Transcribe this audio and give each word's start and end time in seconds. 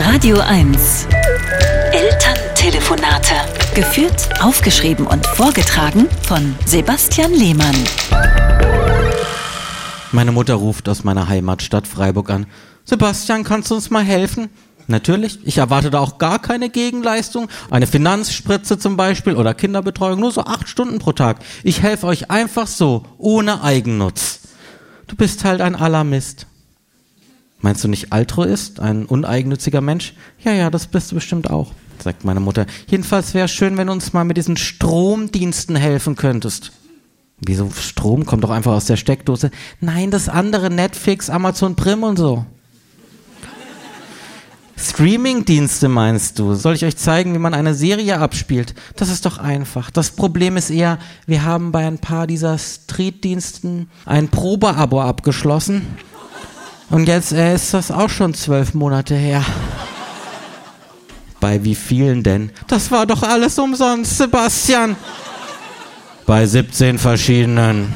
Radio 0.00 0.38
1. 0.38 1.08
Elterntelefonate. 1.92 3.34
Geführt, 3.74 4.28
aufgeschrieben 4.40 5.06
und 5.06 5.26
vorgetragen 5.26 6.06
von 6.22 6.54
Sebastian 6.64 7.32
Lehmann. 7.32 7.74
Meine 10.12 10.30
Mutter 10.32 10.54
ruft 10.54 10.88
aus 10.88 11.02
meiner 11.02 11.28
Heimatstadt 11.28 11.86
Freiburg 11.86 12.30
an. 12.30 12.46
Sebastian, 12.84 13.42
kannst 13.42 13.70
du 13.70 13.74
uns 13.74 13.90
mal 13.90 14.04
helfen? 14.04 14.48
Natürlich, 14.86 15.40
ich 15.44 15.58
erwarte 15.58 15.90
da 15.90 15.98
auch 15.98 16.18
gar 16.18 16.38
keine 16.40 16.70
Gegenleistung. 16.70 17.48
Eine 17.70 17.86
Finanzspritze 17.86 18.78
zum 18.78 18.96
Beispiel 18.96 19.34
oder 19.34 19.52
Kinderbetreuung, 19.52 20.20
nur 20.20 20.30
so 20.30 20.44
acht 20.44 20.68
Stunden 20.68 21.00
pro 21.00 21.12
Tag. 21.12 21.38
Ich 21.64 21.82
helfe 21.82 22.06
euch 22.06 22.30
einfach 22.30 22.68
so, 22.68 23.04
ohne 23.18 23.62
Eigennutz. 23.62 24.40
Du 25.08 25.16
bist 25.16 25.44
halt 25.44 25.60
ein 25.60 25.74
Alarmist. 25.74 26.46
Meinst 27.60 27.82
du 27.82 27.88
nicht 27.88 28.12
Altruist, 28.12 28.78
ein 28.80 29.04
uneigennütziger 29.04 29.80
Mensch? 29.80 30.14
Ja, 30.40 30.52
ja, 30.52 30.70
das 30.70 30.86
bist 30.86 31.10
du 31.10 31.16
bestimmt 31.16 31.50
auch, 31.50 31.72
sagt 32.02 32.24
meine 32.24 32.40
Mutter. 32.40 32.66
Jedenfalls 32.88 33.34
wäre 33.34 33.46
es 33.46 33.50
schön, 33.50 33.76
wenn 33.76 33.88
du 33.88 33.92
uns 33.92 34.12
mal 34.12 34.24
mit 34.24 34.36
diesen 34.36 34.56
Stromdiensten 34.56 35.74
helfen 35.74 36.14
könntest. 36.14 36.72
Wieso 37.40 37.70
Strom 37.70 38.26
kommt 38.26 38.44
doch 38.44 38.50
einfach 38.50 38.72
aus 38.72 38.86
der 38.86 38.96
Steckdose? 38.96 39.50
Nein, 39.80 40.10
das 40.10 40.28
andere 40.28 40.70
Netflix, 40.70 41.30
Amazon 41.30 41.76
Prim 41.76 42.02
und 42.02 42.16
so. 42.16 42.44
Streaming-Dienste 44.76 45.88
meinst 45.88 46.38
du? 46.38 46.54
Soll 46.54 46.74
ich 46.74 46.84
euch 46.84 46.96
zeigen, 46.96 47.34
wie 47.34 47.38
man 47.38 47.52
eine 47.54 47.74
Serie 47.74 48.18
abspielt? 48.18 48.74
Das 48.94 49.08
ist 49.08 49.26
doch 49.26 49.38
einfach. 49.38 49.90
Das 49.90 50.12
Problem 50.12 50.56
ist 50.56 50.70
eher, 50.70 50.98
wir 51.26 51.44
haben 51.44 51.72
bei 51.72 51.84
ein 51.86 51.98
paar 51.98 52.28
dieser 52.28 52.58
Street-Diensten 52.58 53.90
ein 54.06 54.28
Probeabo 54.28 55.00
abgeschlossen. 55.00 55.82
Und 56.90 57.06
jetzt 57.06 57.32
äh, 57.32 57.54
ist 57.54 57.74
das 57.74 57.90
auch 57.90 58.08
schon 58.08 58.34
zwölf 58.34 58.74
Monate 58.74 59.14
her. 59.14 59.44
Bei 61.40 61.62
wie 61.64 61.74
vielen 61.74 62.22
denn? 62.22 62.50
Das 62.66 62.90
war 62.90 63.06
doch 63.06 63.22
alles 63.22 63.58
umsonst, 63.58 64.18
Sebastian. 64.18 64.96
Bei 66.26 66.46
17 66.46 66.98
verschiedenen. 66.98 67.92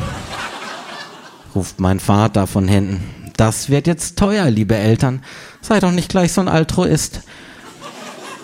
Ruft 1.54 1.80
mein 1.80 2.00
Vater 2.00 2.46
von 2.46 2.68
hinten. 2.68 3.02
Das 3.36 3.68
wird 3.68 3.86
jetzt 3.86 4.18
teuer, 4.18 4.48
liebe 4.50 4.76
Eltern. 4.76 5.22
Sei 5.60 5.80
doch 5.80 5.90
nicht 5.90 6.08
gleich 6.08 6.32
so 6.32 6.40
ein 6.40 6.48
Altruist. 6.48 7.22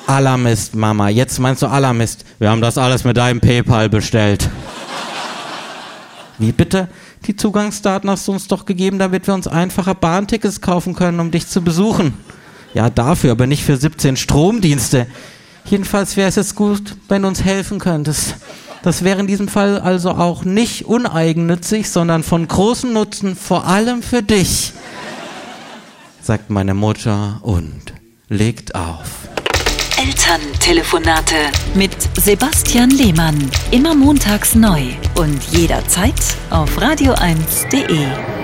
Alarmist, 0.06 0.75
Mama. 0.75 1.11
Jetzt 1.11 1.39
meinst 1.39 1.62
du 1.62 1.67
Alarmist. 1.67 2.25
Wir 2.39 2.51
haben 2.51 2.62
das 2.62 2.78
alles 2.78 3.05
mit 3.05 3.17
deinem 3.17 3.41
PayPal 3.41 3.89
bestellt. 3.89 4.48
Wie 6.39 6.53
bitte? 6.53 6.89
Die 7.27 7.36
Zugangsdaten 7.36 8.08
hast 8.08 8.28
du 8.28 8.33
uns 8.33 8.47
doch 8.47 8.64
gegeben, 8.64 8.98
damit 8.98 9.27
wir 9.27 9.34
uns 9.34 9.48
einfacher 9.48 9.94
Bahntickets 9.94 10.61
kaufen 10.61 10.95
können, 10.95 11.20
um 11.20 11.30
dich 11.30 11.48
zu 11.48 11.62
besuchen. 11.62 12.14
Ja, 12.75 12.91
dafür, 12.91 13.33
aber 13.33 13.47
nicht 13.47 13.64
für 13.64 13.77
17 13.77 14.17
Stromdienste. 14.17 15.06
Jedenfalls 15.64 16.17
wäre 16.17 16.28
es 16.28 16.36
jetzt 16.36 16.55
gut, 16.55 16.97
wenn 17.08 17.22
du 17.22 17.28
uns 17.28 17.42
helfen 17.42 17.78
könntest. 17.78 18.36
Das 18.83 19.03
wäre 19.03 19.20
in 19.20 19.27
diesem 19.27 19.48
Fall 19.48 19.80
also 19.80 20.11
auch 20.12 20.45
nicht 20.45 20.84
uneigennützig, 20.84 21.91
sondern 21.91 22.22
von 22.22 22.47
großem 22.47 22.92
Nutzen, 22.92 23.34
vor 23.34 23.67
allem 23.67 24.02
für 24.02 24.23
dich, 24.23 24.73
sagt 26.23 26.50
meine 26.50 26.75
Mutter 26.75 27.41
und 27.42 27.92
legt 28.28 28.75
auf. 28.75 29.28
Elterntelefonate 29.99 31.35
mit 31.75 31.91
Sebastian 32.17 32.91
Lehmann. 32.91 33.51
Immer 33.73 33.97
montags 33.97 34.55
neu 34.55 34.83
und 35.17 35.43
jederzeit 35.51 36.15
auf 36.51 36.79
radio1.de. 36.79 38.38